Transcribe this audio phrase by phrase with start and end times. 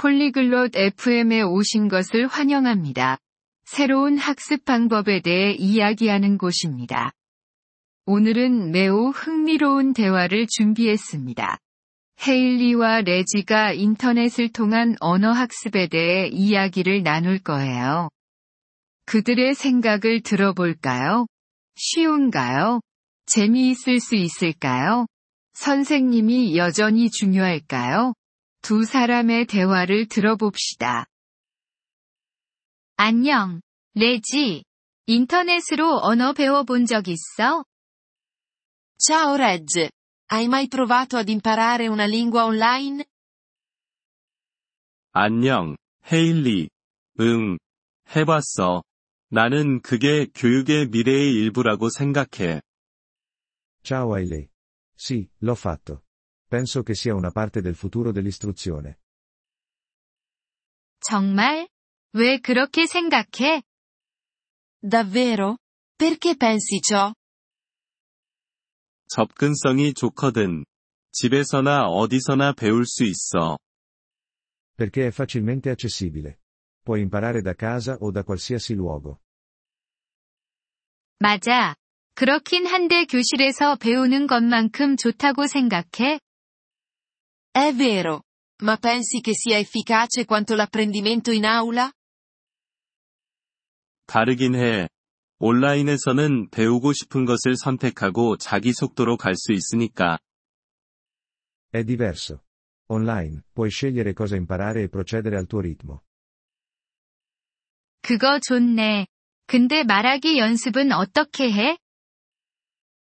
[0.00, 3.18] 폴리글롯 FM에 오신 것을 환영합니다.
[3.64, 7.12] 새로운 학습 방법에 대해 이야기하는 곳입니다.
[8.06, 11.58] 오늘은 매우 흥미로운 대화를 준비했습니다.
[12.26, 18.08] 헤일리와 레지가 인터넷을 통한 언어 학습에 대해 이야기를 나눌 거예요.
[19.04, 21.26] 그들의 생각을 들어볼까요?
[21.76, 22.80] 쉬운가요?
[23.26, 25.04] 재미있을 수 있을까요?
[25.52, 28.14] 선생님이 여전히 중요할까요?
[28.62, 31.06] 두 사람의 대화를 들어봅시다.
[32.96, 33.60] 안녕,
[33.94, 34.64] 레지.
[35.06, 37.64] 인터넷으로 언어 배워본 적 있어?
[38.98, 39.88] Ciao Reg.
[40.30, 43.04] Hai mai provato ad imparare una lingua online?
[45.12, 45.76] 안녕,
[46.12, 46.68] 헤일리.
[47.20, 47.58] 응,
[48.14, 48.82] 해봤어.
[49.30, 52.60] 나는 그게 교육의 미래의 일부라고 생각해.
[53.82, 54.48] Ciao Hailey.
[54.96, 56.02] Sì, l'ho fatto.
[56.50, 58.98] Penso che sia una parte del futuro dell'istruzione.
[60.98, 61.68] 정말?
[62.12, 63.62] 왜 그렇게 생각해?
[64.82, 65.58] Davvero?
[65.96, 67.14] Perché pensi ciò?
[69.06, 70.64] 접근성이 좋거든.
[71.12, 73.56] 집에서나 어디서나 배울 수 있어.
[74.74, 76.40] Perché è facilmente accessibile.
[76.82, 79.20] Puoi imparare da casa o da qualsiasi luogo.
[81.20, 81.76] 맞아.
[82.14, 86.18] 그렇긴 한데 교실에서 배우는 것만큼 좋다고 생각해?
[87.51, 88.23] È vero.
[88.63, 91.91] Ma pensi che sia efficace quanto l'apprendimento in aula?
[94.07, 94.87] 다르긴 해.
[95.39, 100.17] 온라인에서는 배우고 싶은 것을 선택하고 자기 속도로 갈 수 있으니까.
[101.71, 102.43] È diverso.
[102.87, 106.01] Online, puoi scegliere cosa imparare e procedere al tuo ritmo.
[108.01, 109.07] 그거 좋네.
[109.47, 111.77] 근데 말하기 연습은 어떻게 해?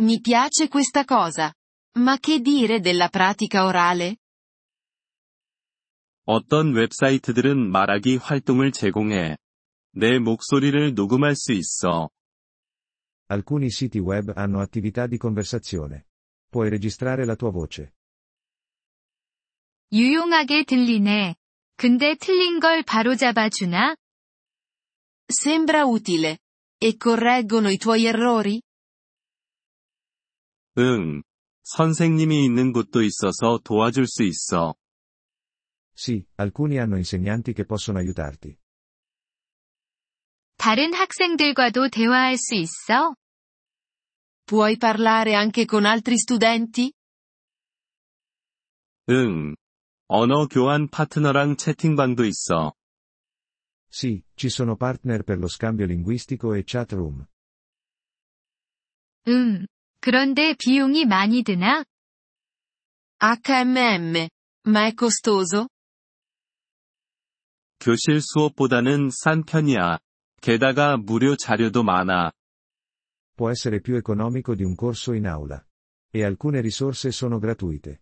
[0.00, 1.54] Mi piace questa cosa.
[1.98, 4.16] Ma che dire della pratica orale?
[6.25, 9.37] 어떤 웹사이트들은 말하기 활동을 제공해.
[9.91, 12.09] 내 목소리를 녹음할 수 있어.
[13.27, 16.05] Alcuni siti web hanno attività di conversazione.
[16.51, 17.91] Puoi registrare la tua voce.
[19.91, 21.35] 유용하게 들리네.
[21.77, 23.95] 근데 틀린 걸 바로잡아 주나?
[25.27, 26.39] Sembra utile.
[26.79, 28.61] E correggono i tuoi errori?
[30.77, 31.23] 응.
[31.63, 34.75] 선생님이 있는 곳도 있어서 도와줄 수 있어.
[35.94, 38.56] Sì, alcuni hanno insegnanti che possono aiutarti.
[40.56, 43.14] 다른 학생들과도 대화할 수 있어?
[44.46, 46.92] Puoi parlare anche con altri studenti?
[49.08, 49.54] 응.
[50.08, 52.72] 언어 교환 파트너랑 채팅방도 있어.
[53.88, 57.26] Sì, ci sono partner per lo scambio linguistico e chat room.
[59.28, 59.66] 응.
[60.00, 61.84] 그런데 비용이 많이 드나?
[63.20, 64.28] HMM.
[64.66, 65.68] Ma è costoso?
[67.79, 69.99] 교실 수업보다는 싼 편이야.
[70.41, 72.31] 게다가 무료 자료도 많아.
[73.35, 75.61] Può essere più economico di un corso in aula.
[76.13, 77.99] E alcune risorse sono gratuite.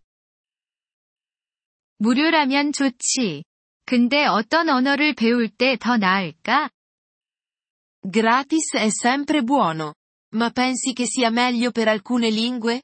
[1.98, 3.44] 무료라면 좋지.
[3.86, 6.70] 근데 어떤 언어를 배울 때 더 나을까?
[8.04, 9.96] Gratis è sempre buono.
[10.36, 12.82] Ma pensi che sia meglio per alcune lingue?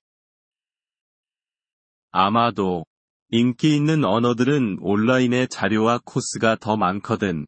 [2.12, 2.86] 아마도.
[3.32, 7.46] 인기 있는 언어들은 온라인의 자료와 코스가 더 많거든.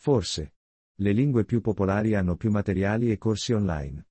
[0.00, 0.48] Forse.
[0.98, 4.02] Le lingue più popolari hanno più materiali e corsi online.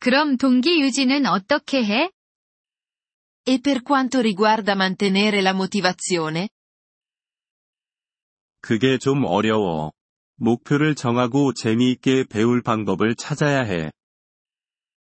[0.00, 2.10] 그럼 동기 유지는 어떻게 해?
[3.46, 6.48] E per quanto riguarda mantenere la motivazione?
[8.60, 9.92] 그게 좀 어려워.
[10.36, 13.92] 목표를 정하고 재미있게 배울 방법을 찾아야 해.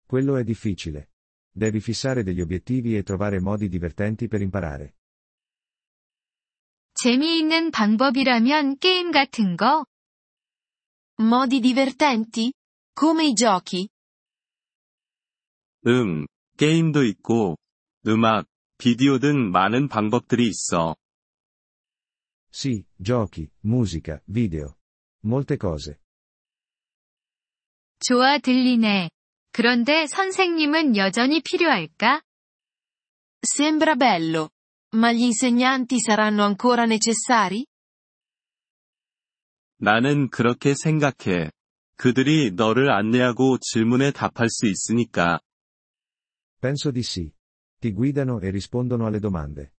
[0.07, 1.07] Quello è difficile.
[1.54, 4.94] Devi fissare degli obiettivi e trovare modi divertenti per imparare.
[6.94, 9.84] 재미있는 방법이라면 게임 같은 거?
[11.19, 12.53] Modi divertenti?
[12.94, 13.88] Come i giochi?
[15.87, 16.26] 응,
[16.56, 17.56] 게임도 있고,
[18.06, 18.47] 음악,
[18.78, 20.97] 비디오 등 많은 방법들이 있어.
[22.51, 24.74] Sì, giochi, musica, video.
[25.24, 25.97] Molte cose.
[28.01, 29.10] 좋아 들리네.
[29.55, 32.22] 그런데 선생님은 여전히 필요할까?
[33.40, 34.49] Sembra bello.
[34.96, 37.66] Ma gli insegnanti saranno ancora necessari?
[39.78, 41.52] 나는 그렇게 생각해.
[41.96, 45.40] 그들이 너를 안내하고 질문에 답할 수 있으니까.
[46.59, 47.31] Penso di sì.
[47.79, 49.72] Ti guidano e rispondono alle domande.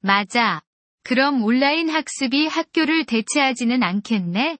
[0.00, 0.62] 맞아.
[1.02, 4.56] 그럼 온라인 학습이 학교를 대체하지는 않겠네?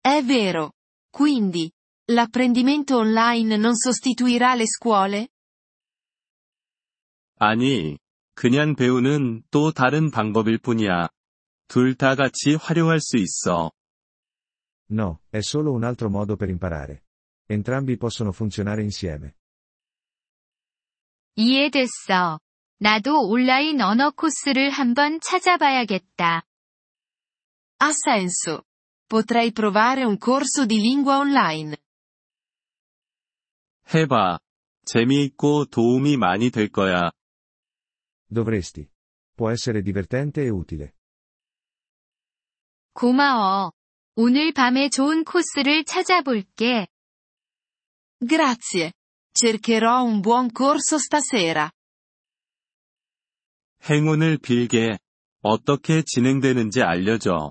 [0.00, 0.72] È vero.
[1.10, 1.70] Quindi,
[2.11, 5.27] l'apprendimento online non sostituirà le scuole?
[7.39, 7.97] 아니,
[8.33, 11.09] 그냥 배우는 또 다른 방법일 뿐이야.
[11.67, 13.71] 둘 다 같이 활용할 수 있어.
[14.89, 17.03] No, è solo un altro modo per imparare.
[17.45, 19.33] Entrambi possono funzionare insieme.
[21.35, 22.39] 이해됐어.
[22.79, 26.43] 나도 온라인 언어 코스를 한번 찾아봐야겠다.
[27.79, 28.63] Ha senso.
[29.07, 31.77] Potrei provare un corso di lingua online.
[33.94, 34.38] 해봐.
[34.84, 37.10] 재미있고 도움이 많이 될 거야.
[38.30, 38.88] Dovresti.
[39.36, 40.92] Può essere divertente e utile.
[42.94, 43.72] 고마워.
[44.16, 46.86] 오늘 밤에 좋은 코스를 찾아볼게.
[48.26, 48.92] Grazie.
[49.34, 51.70] Cercherò un buon corso stasera.
[53.88, 54.98] 행운을 빌게.
[55.42, 57.50] 어떻게 진행되는지 알려줘.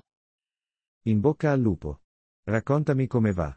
[1.06, 2.00] In bocca al lupo.
[2.46, 3.56] Raccontami come va.